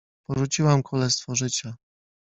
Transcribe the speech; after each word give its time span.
Porzuciłam 0.25 0.83
królestwo 0.83 1.35
życia. 1.35 1.73